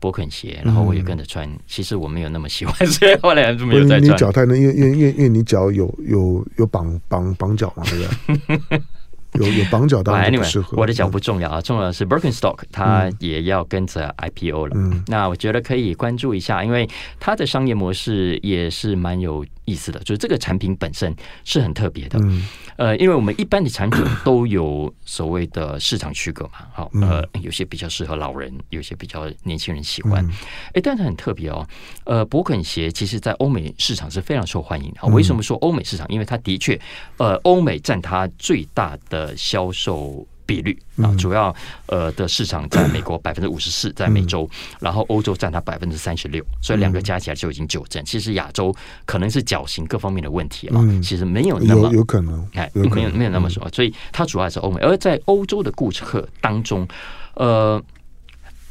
[0.00, 1.48] 勃肯鞋，然后我也跟着穿。
[1.66, 4.02] 其实我没有那么喜欢， 所以后来还是没有再穿。
[4.02, 8.82] 你脚太嫩，因为因为因为因为你脚有有有绑绑绑脚嘛，对不对？
[9.34, 10.76] 有有 绑脚当然不适合。
[10.76, 14.72] 我的脚不重要啊，重要的是 Birkenstock，它也要跟着 IPO 了。
[14.76, 16.88] 嗯，那我觉得可以关注一下，因为
[17.20, 21.14] 它的商业模式也是蛮有意思的，就是这个产品本身
[21.44, 22.18] 是很特别的。
[22.22, 30.26] 嗯，呃，因为我们一般的产品都有所谓的市场区隔嘛，好，呃，有些比较适合老人，有些比较年轻人喜欢。
[30.74, 31.66] 哎，但是很特别哦，
[32.04, 35.06] 呃，勃肯鞋其实在欧美市场是非常受欢迎的。
[35.08, 36.06] 为什么说欧美市场？
[36.08, 36.78] 因为它的确，
[37.18, 41.54] 呃，欧美占它最大的销售比率啊，主要
[41.86, 44.48] 呃的市场在美国百分之五十四，在美洲，
[44.80, 48.04] 然后欧洲占它百分之三十六，所以两个加起来就已经九成。
[48.04, 48.74] 其实亚洲
[49.06, 54.80] 可能是脚型各方面的问题啊，其实没有那么有有可能，哎，没有没有那么说，所以它主要还是欧美。
[54.80, 56.86] 而在欧洲的顾客当中，
[57.34, 57.82] 呃，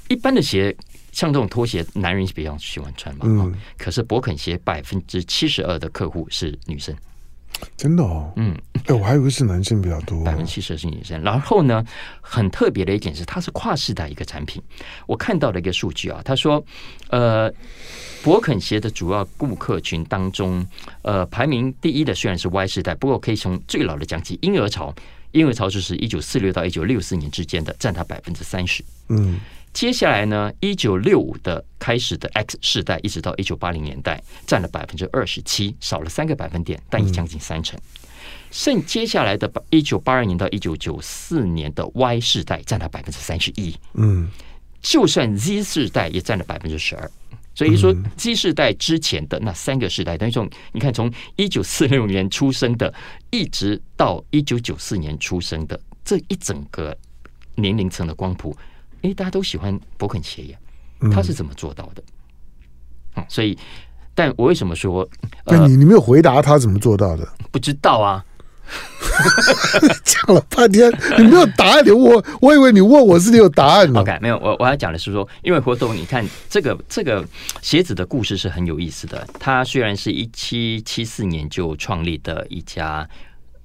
[0.09, 0.75] 一般的鞋
[1.11, 6.93] 像这种拖鞋，男人比较喜欢穿嘛，嗯，可是勃肯鞋百分之七十二的客户是女生。
[7.77, 11.21] 真的哦，嗯，哎，我还以为是男性比较多，百分之七十是女生。
[11.21, 11.83] 然后呢，
[12.19, 14.61] 很特别的一点是，它是跨世代一个产品。
[15.05, 16.63] 我看到了一个数据啊，他说，
[17.09, 17.51] 呃，
[18.23, 20.65] 勃肯鞋的主要顾客群当中，
[21.03, 24.93] 呃，排名第一的虽然是 Y 世代，不过可以从最老的讲起，婴儿潮，
[25.31, 29.39] 婴儿潮就是一九四六到一九六四年之间的，占它百分之三十，嗯。
[29.73, 37.79] 接下来呢，一九六五的开始的 X 世代，一直到一九八零年代，占了百分之二十七，少了三个百分点，但也将近三成。
[38.51, 43.73] 剩接下来的一九八二年到一九九四年的 Y 世代，占了百分之三十一。
[43.93, 44.29] 嗯，
[44.81, 47.09] 就算 Z 世代也占了百分之十二。
[47.55, 52.93] 所以说，Z 世代之前的那三个世代，等于说，你看从一九四六年出生的，
[53.29, 56.95] 一直到一九九四年出生的这一整个
[57.55, 58.55] 年龄层的光谱。
[59.01, 60.57] 哎，大家都喜欢勃肯鞋呀，
[61.11, 62.03] 他是怎么做到的？
[63.15, 63.57] 嗯，所以，
[64.13, 65.07] 但我为什么说？
[65.45, 67.27] 那、呃、你你没有回答他怎么做到的？
[67.51, 68.23] 不知道啊，
[70.05, 71.83] 讲了半天，你没有答案。
[71.83, 74.01] 你问我，我以为你问我是你有答案呢。
[74.01, 77.25] OK，没有，我我要讲的是说，因为活动，你看这个这个
[77.61, 79.27] 鞋子的故事是很有意思的。
[79.39, 83.09] 它虽然是一七七四年就创立的一家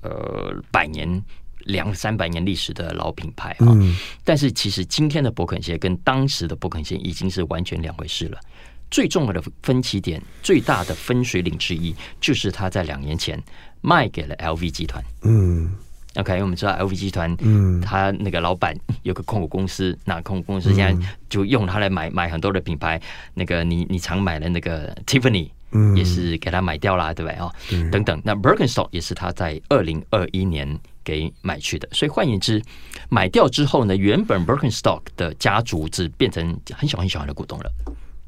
[0.00, 1.22] 呃百年。
[1.66, 3.76] 两三百年历史的老品牌啊，
[4.24, 8.40] 但是其实今天的勃肯鞋跟当时的勃肯鞋已经是完全两回事了。
[8.88, 13.42] 最重要的分歧点，最大的分水岭之一，就是他在两年前
[13.80, 15.02] 卖给了 LV 集团。
[15.22, 15.72] 嗯
[16.14, 23.02] ，OK，因为我们知道 LV 集团，嗯，他那个老板有个控股公司，那控股公司现在就用它来买买很多的品牌。
[23.34, 25.50] 那个你你常买的那个 Tiffany，
[25.96, 27.52] 也是给他买掉啦，对不对啊？
[27.90, 30.78] 等等，那 Birkenstock 也是他在二零二一年。
[31.06, 32.60] 给买去的，所以换言之，
[33.08, 37.72] 买掉之后呢，原本 Birkenstock 的家族只变成很小很小的股东了。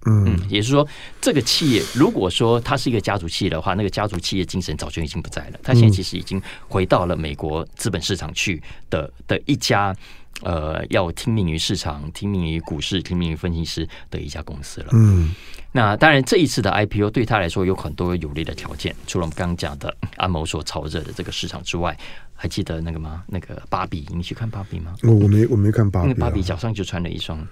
[0.07, 0.87] 嗯，也就是说，
[1.21, 5.59] 这个企业如果说它是一个家族企业的话，那个家族企业精神早就已经不在了。
[5.61, 9.95] 它现在其实已经回到了美国资本市场去的的一家
[10.43, 14.89] 呃，要听命于市场、听命于股市、听命于分析师的一家公司了。
[14.93, 15.35] 嗯，
[15.73, 21.99] 那当然，这一次的 IPO 对他来说有很多有利的条件，除了我们刚刚讲的安某所炒热的这个市场之外。
[22.41, 23.25] 还记得那个吗？
[23.27, 24.95] 那个芭比，你去看芭比吗？
[25.03, 26.15] 哦，我没，我没看芭比、啊。
[26.21, 27.45] 芭比脚上就穿了一双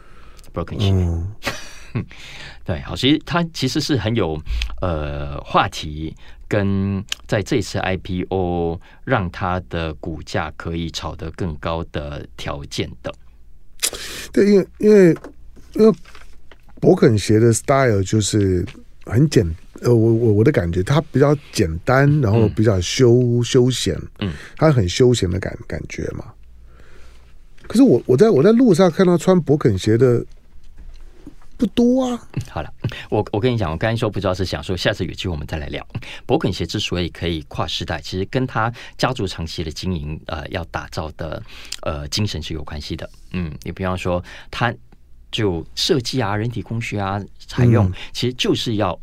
[0.55, 0.93] broken 鞋。
[0.93, 1.27] 哦、
[2.65, 4.41] 对，好，其实它其实是很有
[4.81, 6.15] 呃话题，
[6.47, 13.13] 跟在这次 IPO 让它的股价可以炒得更高的条件的。
[14.33, 15.17] 对，因为因为
[15.75, 15.93] 因为
[16.81, 18.65] 勃肯鞋的 style 就是
[19.05, 19.45] 很简。
[19.87, 26.25] 呃，我我我的感觉，它比较简单，然后比较休、嗯、休闲，嗯，它很休闲的感感觉嘛。
[27.69, 30.27] 可是我我在我在路上看到穿勃肯鞋的
[31.57, 32.29] 不多啊。
[32.51, 32.73] 好了，
[33.11, 35.87] 我我跟你讲，我刚才说不知道是想说，下次有机会我们再来聊。
[36.27, 41.41] 勃肯鞋之所以可以跨时代，其实跟他家族长期的经营，呃，要打造的
[41.83, 43.09] 呃精神是有关系的。
[43.31, 44.21] 嗯，你比方说，
[44.51, 44.75] 它
[45.31, 48.99] 就设计啊，人体工学啊，采用，其实就是要。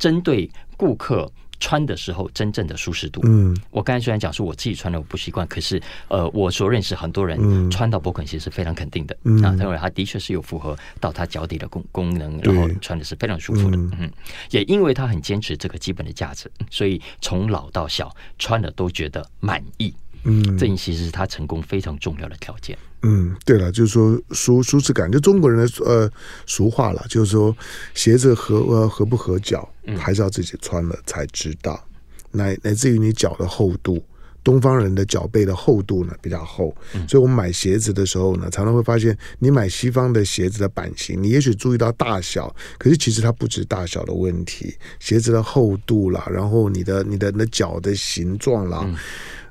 [0.00, 14.10] 针对顾客穿的时候真正的舒适度，嗯，我刚才虽然讲说我自己穿的我不习惯，可是呃，我所认识很多人穿到勃肯鞋是非常肯定的，嗯，啊，认为它的确是有符合到他脚底的功功能，然后穿的是非常舒服的，嗯，
[14.50, 19.92] 也因为他很坚持这个基本的价值，所以从老到小穿的都觉得满意，
[20.24, 22.76] 嗯，这其实是他成功非常重要的条件。
[23.02, 26.10] 嗯，对了，就是说舒舒适感，就中国人的呃
[26.46, 27.56] 俗话了，就是说
[27.94, 31.82] 鞋子合呃合不合脚，还是要自己穿了才知道。
[32.30, 34.04] 乃乃至于你脚的厚度，
[34.44, 36.76] 东方人的脚背的厚度呢比较厚，
[37.08, 48.86] 所以我们买鞋子的时候呢，常常会发现，你买西方的鞋子的版型，你也许注意到大小，可是其实它不止大小的问题，鞋子的厚度啦，然后你的你的那脚的形状啦。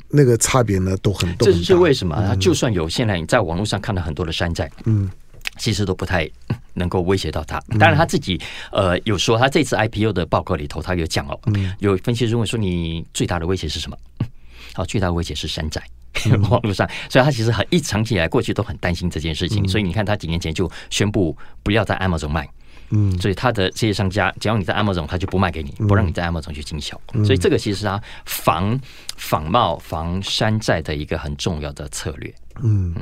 [0.09, 1.47] 那个差别呢都很多。
[1.47, 2.15] 这是为什么？
[2.27, 5.09] 它就算有现在你在网络上看到很多的山寨，嗯，
[5.57, 6.29] 其实都不太
[6.73, 7.59] 能够威胁到他。
[7.79, 8.39] 当然他自己
[8.71, 11.39] 呃有说，他这次 IPO 的报告里头，他有讲哦，
[11.79, 13.97] 有分析师问说，你最大的威胁是什么？
[14.73, 15.81] 好，最大的威胁是山寨。
[16.49, 19.65] 网络上，所以他其实很一长期以来过去都很担心这件事情。
[19.67, 22.49] 所以你看，他几年前就宣布不要在 Amazon 卖。
[22.91, 26.99] 嗯，所以他的这些商家，只要你在 Amazon，他就不卖给你，不让你在 Amazon 去经销。
[27.23, 28.79] 所以这个其实是他防
[29.15, 32.33] 仿冒、防山寨的一个很重要的策略。
[32.63, 32.93] 嗯，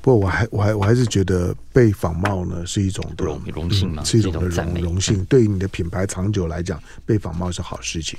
[0.00, 5.24] 不过我还我还我还是觉得被仿冒呢是一种荣荣幸嘛，是一种的荣荣幸。
[5.26, 8.18] 对于你的品牌长久来讲，被仿冒是好事情。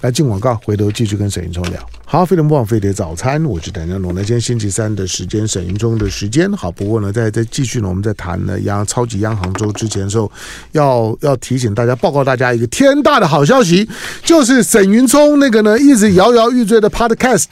[0.00, 1.90] 来进广告，回头继续跟沈云聪聊。
[2.04, 4.14] 好，非常不枉飞碟早餐，我是谭家龙。
[4.14, 6.50] 那今天星期三的时间，沈云聪的时间。
[6.52, 10.30] 好，不过呢，在在继续呢，我们在谈呢央超级央行周之前的时候，
[10.72, 13.88] 要要提醒大家，报告大家一个天大的好消息，
[14.24, 17.46] 就是沈云聪那个呢一直摇摇欲坠的 Podcast。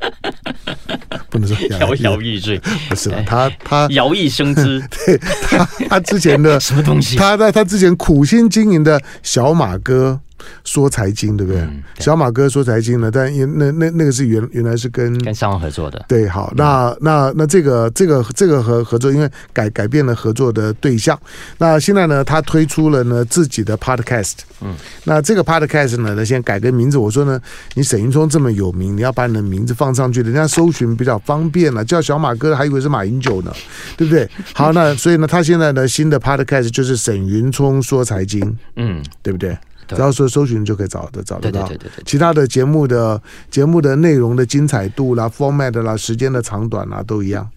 [1.30, 2.58] 不能说 摇摇欲坠，
[2.88, 3.10] 不是？
[3.26, 7.16] 他他摇曳生姿， 对他他之前的什么东西？
[7.16, 10.20] 他在他之前苦心经营的小马哥。
[10.64, 11.62] 说财经对不对？
[11.62, 16.04] 嗯、对小马哥说财经呢，但因那那那个是原原来是跟跟商网合作的。
[16.08, 21.18] 对，好，那、嗯、那那这个这个这个合合作，因为改改变了合作的对象。
[21.58, 24.34] 那现在呢，他推出了呢自己的 podcast。
[24.62, 24.74] 嗯，
[25.04, 26.98] 那这个 podcast 呢，呢先改个名字。
[26.98, 27.40] 我说呢，
[27.74, 31.84] 你沈云聪这么有名，你要把你的名字放上去，人家 搜寻比较方便了。
[31.84, 33.52] 叫小马哥还以为是马英九呢，
[33.96, 34.28] 对不对？
[34.52, 38.40] 好，那所以呢，他现在呢新的 podcast 就是沈云聪说财经。
[38.76, 39.56] 嗯，对不对？
[39.96, 42.04] 只要说搜寻就可以找得找得到，对对对对。
[42.04, 47.48] 其他的节目的节目的内容的精彩度啦、format 啦、时间的长短啦都一样。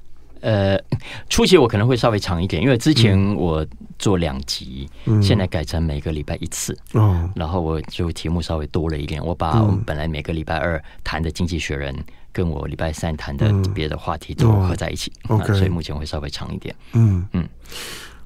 [0.41, 0.77] 呃，
[1.29, 3.65] 初期我可能会稍微长一点，因为之前我
[3.97, 6.77] 做两集，嗯、现在改成每个礼拜一次。
[6.93, 11.95] 嗯，然后我就题目稍微多了一点，我把我们本来每个礼拜二谈的《经济学人》
[12.33, 15.13] 跟我礼拜三谈的别的话题都合在一起。
[15.45, 16.75] 所以目前会稍微长一点。
[16.91, 17.47] 嗯嗯，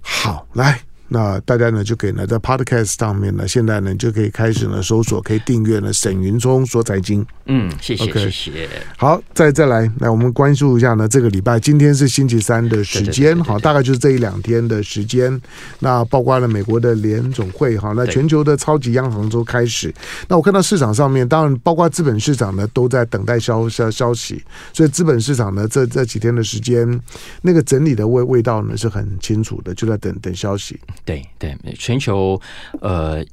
[0.02, 0.80] 好，来。
[1.10, 7.26] 那大家呢就可以呢在 Podcast 上面呢，现在呢就可以开始呢搜索，可以订阅呢沈云聪说财经。
[7.46, 8.70] 嗯，谢谢 Okay 谢谢。
[8.98, 15.42] 好，再再来，来我们关注一下呢这个礼拜，今天是星期三的时间，好，大概就是这一两天的时间。
[15.80, 19.94] 那包括了美国的联总会，哈，那全球的超级央行都开始。
[20.28, 24.44] 那我看到市场上面，当然包括资本市场呢都在等待消消消息，
[24.74, 27.00] 所以资本市场呢这这几天的时间，
[27.42, 30.78] 那个整理的味味道呢是很清楚的，就在等等消息。
[31.06, 32.40] 对对，全球
[32.82, 33.24] 呃，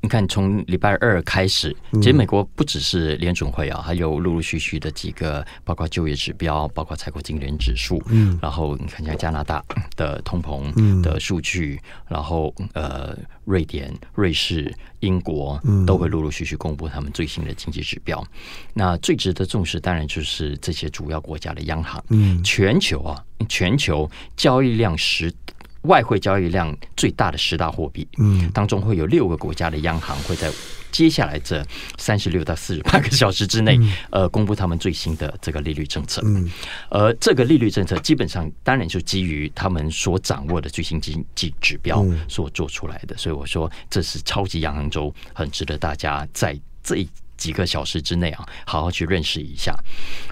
[0.00, 9.62] 你看从礼拜二开始，其实美国不只是联准会啊，还有陆陆续续的几个，包括就业指标，包括采购经理人指数，嗯，然后你看像加拿大
[9.96, 18.24] 的通膨的数据，嗯、然后呃，瑞典、瑞士、英国都会陆陆续续公布他们最新的经济指标。
[18.72, 25.34] 那最值得重视，当然就是这些主要国家的央行，嗯，全球啊，全球交易量十。
[25.82, 30.50] 外汇交易量最大的十大货币，嗯，当中会有六个国家的央行会在
[30.90, 31.64] 接下来这
[31.98, 36.20] 三十六到四十八个小时之内，嗯、呃，公布他们最新的这个利率政策。
[36.24, 36.50] 嗯，
[36.90, 43.14] 而这个利率政策基本上当然就基于他们所掌握的最新经济指标所做出来的。
[43.14, 49.74] 嗯、所以我说这是超级央行周，很值得大家在这几个小时之内啊，好好去认识一下。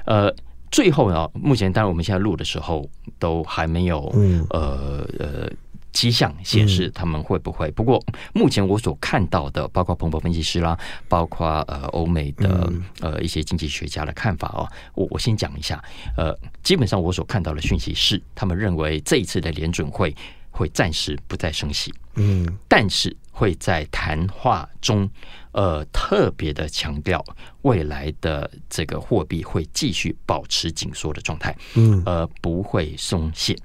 [0.07, 0.35] 呃。
[0.77, 2.87] 最后呢，目前当然我们现在录的时候
[3.19, 4.13] 都还没有
[4.51, 5.51] 呃呃
[5.91, 7.71] 迹象显示他们会不会。
[7.71, 7.99] 不过
[8.35, 15.83] 目前我所看到的，包括彭博分析师啦，包括呃欧美的呃一些经济学家的看法哦，我我先讲一下。
[16.15, 20.15] 呃，基本上我所看到的讯息是，他们认为这一次的联准会
[20.57, 25.09] 会暂时不再升息，嗯，但是会在谈话中。
[25.53, 27.25] 呃，特别的强调
[27.63, 33.57] 未来的这个货币会继续保持紧缩的状态，嗯，而不会松懈。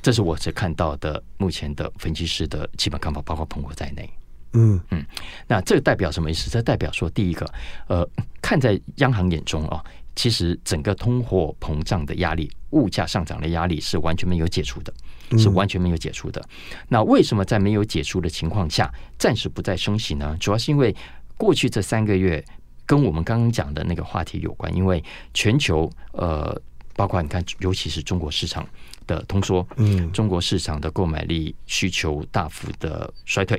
[0.00, 4.08] 这是我所看到的目前的分析师的基本看法，包括彭博在内。
[4.52, 5.04] 嗯嗯，
[5.46, 6.50] 那这个代表什么意思？
[6.50, 7.46] 这代表说，第一个，
[7.88, 8.08] 呃，
[8.42, 9.84] 看在央行眼中啊，
[10.16, 14.92] 其实整个通货膨胀的压力、物价上涨的压力是完全没有解除的。
[15.38, 16.44] 是完全没有解除的。
[16.88, 20.36] 那为什么在没有解除的情况下，暂时不再升息呢？
[20.40, 20.92] 主要是因为
[21.36, 22.44] 过去这三个月
[22.84, 24.74] 跟我们刚刚讲的那个话题有关。
[24.74, 25.00] 因为
[25.32, 26.60] 全球呃，
[27.00, 28.68] 包括你看，尤其是中国市场
[29.06, 33.58] 的通缩，嗯，中国市场的购买力需求大幅的衰退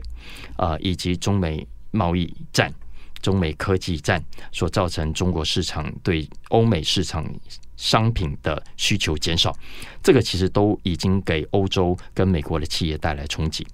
[0.58, 2.71] 啊，以及中美贸易战、
[3.19, 7.25] 中美科技战所造成中国市场对欧美市场。
[7.77, 9.51] 商品的需求减少，
[10.04, 13.66] 这个其实都已经给欧洲跟美国的企业带来冲击。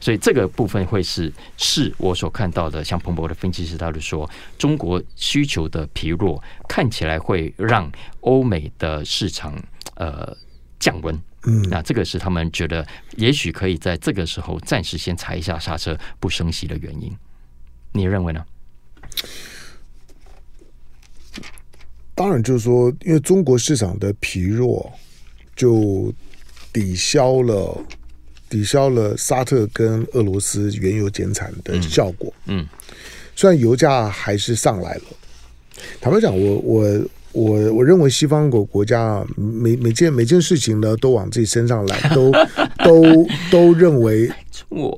[0.00, 4.28] 所以这个部分会是是我所看到的，像彭博的分析师他就说，
[4.58, 7.90] 中国需求的疲弱看起来会让
[8.20, 9.54] 欧美的市场
[9.94, 10.34] 呃
[10.78, 11.14] 降温。
[11.44, 12.86] 嗯，那这个是他们觉得
[13.16, 17.16] 也许可以在这个时候暂时先踩一下刹车，不升息的原因。
[17.92, 18.44] 你认为呢？
[22.14, 24.92] 当然，就是说，因为中国市场的疲弱，
[25.56, 26.12] 就
[26.70, 27.82] 抵消了
[28.50, 32.30] 抵消了沙特跟俄罗斯原油减产的效果。
[32.44, 32.66] 嗯，嗯
[33.34, 35.02] 虽然油价还是上来了，
[36.02, 37.00] 坦白讲，我我。
[37.32, 42.32] 我我认为西方国国家啊，每每件每件事情呢，都往自己身上来， 都
[42.84, 44.28] 都都认为，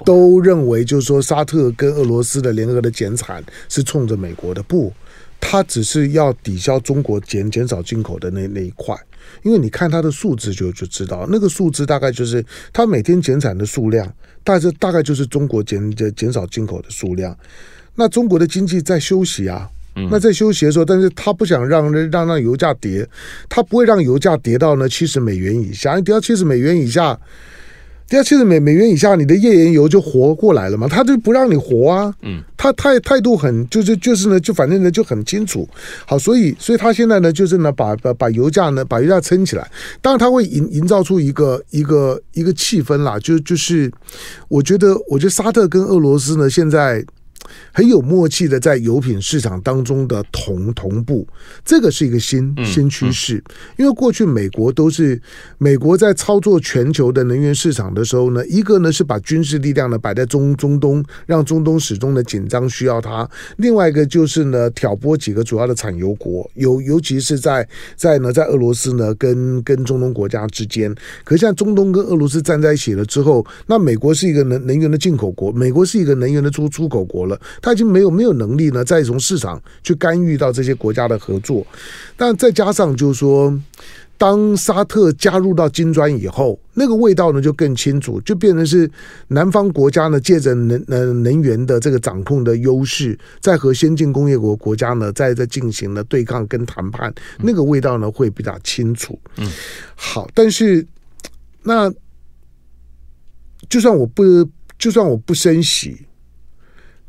[0.07, 4.90] 都认为就是说，沙特跟俄罗斯的联合的减产是冲着美国的，不，
[5.38, 8.98] 他只是要抵消中国减减少进口的那那一块，
[9.43, 14.12] 因为你看它的数字就就知道，那个数字大概就是它每天减产的数量，
[14.43, 17.37] 大致大概就是中国减减减少进口的数量，
[17.95, 19.68] 那中国的经济在休息啊。
[20.11, 23.07] 那在休息的时候，但是他不想让让让油价跌，
[23.47, 27.20] 他不会让油价跌到呢七十美元以下，你跌到七十美元以下，
[28.09, 35.68] 跌到七十美美元以下，你的页岩油就活过来了嘛，他就不让你活啊，嗯，他态态度很就是就是呢，就反正呢就很清楚，
[36.07, 43.90] 好，所以所以他现在呢就是呢把把把油价呢把油价撑起来，当然他会营营造出一个一个一个气氛啦，就就是
[44.48, 47.05] 我觉得我觉得沙特跟俄罗斯呢现在。
[47.72, 51.26] 很有默契的在油品市场当中的同同步，
[51.64, 53.43] 这个是一个新新趋势。
[53.76, 55.20] 因为过去美国都是
[55.59, 67.66] 美国在操作全球的能源市场的时候呢，一个呢是把军事力量呢摆在中中东，让中东始终的紧张需要它；另外一个就是呢挑拨几个主要的产油国，尤尤其是在
[67.97, 70.95] 在呢在俄罗斯呢跟跟中东国家之间。
[71.24, 77.32] 可是现在中东跟俄罗斯站在一起了之后，那美国是一个能能源的进口国，美国是一个能源的出出口国了。
[77.61, 81.66] 他已经没有没有能力呢，再从市场去干预到这些国家的合作，
[82.16, 83.57] 但再加上就是说，
[84.16, 88.89] 当沙特加入到金砖以后，那个味道呢就更清楚，就变成是
[89.28, 99.18] 南方国家呢借着能呃能源的这个掌控的优势，在和先进工业国国家呢在在进行了对抗跟谈判，那个味道呢会比较清楚。
[99.39, 99.51] 嗯，
[99.97, 100.87] 好，但是
[101.64, 101.93] 那
[103.68, 104.22] 就算我不
[104.78, 106.07] 就算我不升息。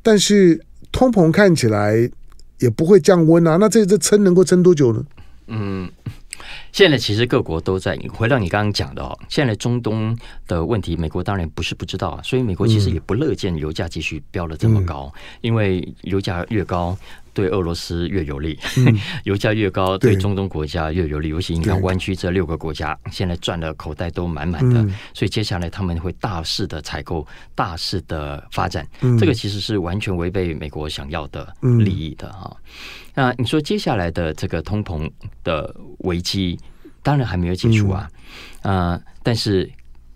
[0.04, 1.96] 但是通膨看起来
[2.60, 5.04] 也不会降温啊，那这这撑能够撑多久呢？
[5.48, 5.90] 嗯，
[6.72, 10.16] 现在其实各国都在回到你刚刚讲的哦，现在中东
[10.48, 16.98] 的问题，美国当然不是不知道啊，所以美国其实也不乐见油价继续飙得这么高，嗯、因为油价越高。
[17.34, 21.30] 对俄罗斯越有利，嗯、 油价越高，对中东国家越有利。
[21.30, 27.26] 尤其你看湾区这六个国家，现在赚的口袋都满满的，嗯、所以接下来他们会大肆的采购，
[27.56, 28.88] 大肆的发展。
[29.02, 32.56] 嗯、这个其实是完全违背美国想要的利益的哈。
[32.56, 32.64] 嗯、
[33.16, 35.10] 那你说接下来的这个通膨
[35.44, 36.60] 的危机，
[37.02, 38.10] 当然还没有解除啊，
[38.62, 39.70] 嗯、呃，但是。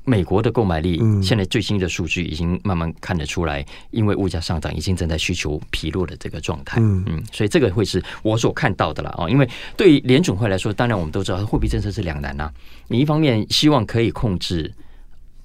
[0.10, 6.80] 美国的购买力，现在最新的数据已经慢慢看得出来，因为物价上涨，已经正在需求疲弱的这个状态。
[6.80, 9.30] 嗯，所以这个会是我所看到的了啊。
[9.30, 12.50] 因为对于联准会来说，当然我们都知道，货币政策是两难呐。
[12.88, 14.74] 你一方面希望可以控制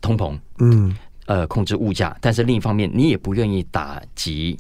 [0.00, 0.96] 通膨，嗯，
[1.26, 4.56] 呃，控制物价，但是另一方面你也不愿意打击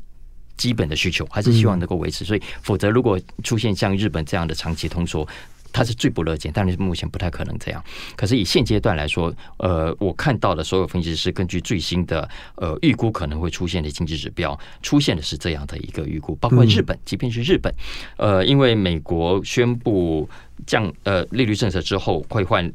[0.56, 2.24] 基本的需求，还是希望能够维持。
[2.24, 5.24] 所以，否则如果出现像日本这样的长期通缩。
[5.72, 7.82] 他是最不乐见，但是目前不太可能这样。
[8.14, 16.34] 可是以现阶段来说，呃，我看到的所有分析师根据最新的呃预估可能会出现的经济指标，出现的是这样的一个预估。
[16.36, 17.72] 包括日本，即便是日本，
[18.16, 20.28] 呃，因为美国宣布
[20.66, 22.70] 降呃利率政策之后，会换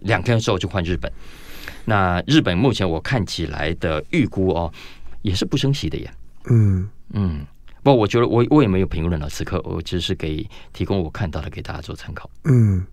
[0.00, 1.12] 两天之后就换日本。
[1.84, 4.72] 那日本目前我看起来的预估哦，
[5.22, 6.10] 也是不升息的耶。
[6.50, 7.46] 嗯嗯。
[7.86, 9.30] 不，我觉得我我也没有评论了。
[9.30, 12.28] 此刻我只是给提供我看到的给大家做参考。
[12.42, 12.84] 嗯，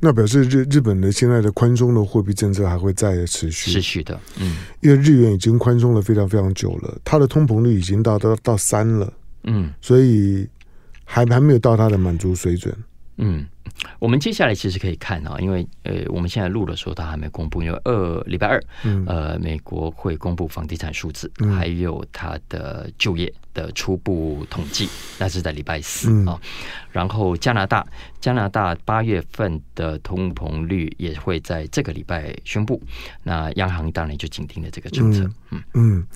[0.00, 4.20] 那表示日日本的现在的宽松的货币政策还会再持续持续的。
[4.38, 9.10] 嗯，因为日元已经宽松了非常非常久了，它的通膨率已经到到到三了。
[9.44, 10.46] 嗯，所以
[11.04, 12.76] 还还没有到它的满足水准。
[13.16, 13.46] 嗯。
[13.98, 24.88] 我们接下来其实可以看啊，因为呃，我们现在录的时候，它还没公布，因为二礼拜二，嗯、呃，美国会公布房地产数字，嗯、还有它的就业的初步统计，
[25.18, 26.38] 那是在礼拜四啊。
[26.40, 26.40] 嗯、
[26.92, 27.86] 然后加拿大，
[28.20, 32.80] 加拿大八月份的通膨率也会在这个礼拜宣布，
[33.22, 35.28] 那央行当然就紧盯着这个政策。
[35.50, 36.06] 嗯嗯，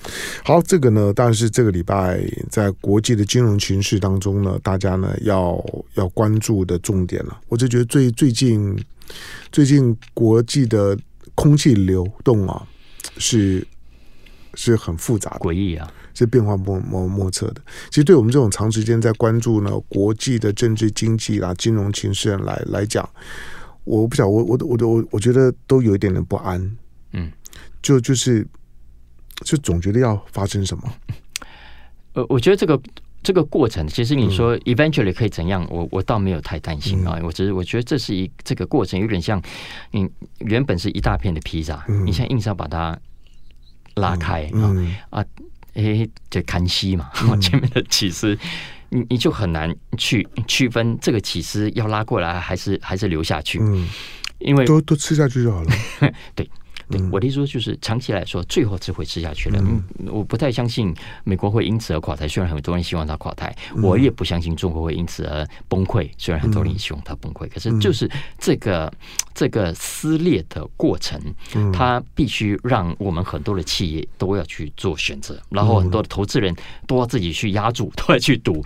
[0.43, 2.19] 好，这个呢，当然是这个礼拜
[2.49, 5.63] 在国际的金融情势当中呢，大家呢要
[5.95, 7.38] 要关注的重点了。
[7.47, 8.77] 我就觉得最最近
[9.51, 10.97] 最近国际的
[11.33, 12.67] 空气流动啊，
[13.17, 13.65] 是
[14.53, 17.61] 是很复杂的，诡异啊，是变化莫莫莫测的。
[17.89, 23.09] 其实对我们这种长时间在关注呢国际的政治经济啦、金融情势来来讲，
[23.83, 26.77] 我不晓得我我我我我觉得都有一点点不安。
[27.13, 27.31] 嗯，
[27.81, 28.45] 就就是
[29.43, 30.93] 就总觉得要发生什么。
[32.13, 32.79] 呃，我觉得这个。
[33.21, 35.67] 这个过程，其实你说 eventually 可以怎样？
[35.69, 37.15] 我我倒没有太担心啊。
[37.17, 39.41] 嗯、我只是我觉得这是一这个过程有点像，
[39.91, 40.07] 你
[40.39, 42.97] 原本是一大片的披萨，嗯、你现在硬是要把它
[43.95, 45.25] 拉开、啊啊，
[45.73, 48.37] 诶，就看西嘛，嗯、 前面的起司，
[48.89, 53.87] 你你就很难去区分这个起司要拉过来还是还是留下去，嗯，
[54.39, 55.71] 因为都都吃下去就好了，
[56.35, 56.49] 对。
[56.89, 59.59] 对，我的意思说就是长期来说，最后是会吃下去的。
[59.59, 63.55] 嗯，我不太相信美国会因此而垮台，虽然很多人希望它垮台。
[63.81, 67.47] 我也不相信中国会因此而崩溃，虽然很多人希望它崩溃。
[67.49, 68.09] 可是就是
[68.39, 68.91] 这个
[69.33, 71.21] 这个撕裂的过程，
[71.71, 76.55] 它必须让我们很多的企业都要去做选择，然后很多的投资人
[76.87, 78.63] 都要自己去压住，都要去赌，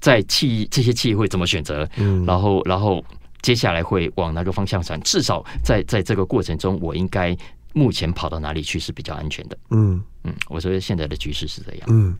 [0.00, 1.88] 在企这些企业会怎么选择。
[1.96, 3.04] 嗯，然后然后
[3.42, 5.00] 接下来会往哪个方向转？
[5.02, 7.36] 至少在在这个过程中，我应该。
[7.76, 9.58] 目前跑到哪里去是比较安全的？
[9.68, 11.82] 嗯嗯，我说现在的局势是这样。
[11.88, 12.16] 嗯，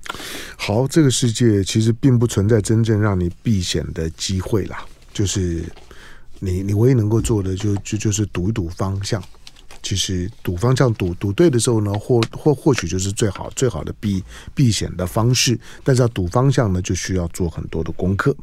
[0.58, 4.84] 好，这个世界其实并不存在真正让你避险的机会啦，
[5.14, 5.64] 就是
[6.40, 9.22] 你你唯一能够做的就就就是赌一赌方向。
[9.86, 14.20] 其实赌方向赌赌对的时候呢，或或或许就是最好最好的避
[14.52, 15.56] 避险的方式。
[15.84, 18.34] 但是要赌方向呢，就需要做很多的功课。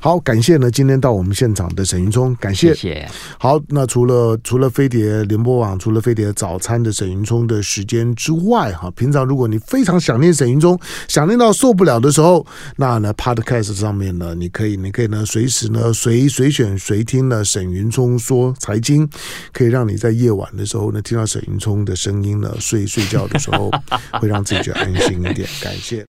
[0.00, 2.72] 好，感谢呢今天到我们现场的沈云聪，感谢。
[2.72, 3.10] 谢谢。
[3.40, 10.78] 好，那除了除了飞碟联播网，除了飞碟早餐的沈云聪的时间之外，哈，平常如果你非常想念沈云聪，
[11.08, 19.08] 想念到受不了的时候，那呢 Podcast 上面呢，你可以你可以呢随时呢随随选随听呢沈云聪说财经，
[19.52, 20.94] 可以让你在夜晚的时候。
[20.94, 23.70] 呢，听到沈云聪的声音呢，睡睡觉的时候
[24.20, 25.46] 会让自己觉得安心一点。
[25.60, 26.02] 感谢。